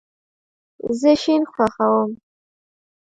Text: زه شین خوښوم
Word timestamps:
زه 0.99 1.11
شین 1.21 1.43
خوښوم 1.51 2.11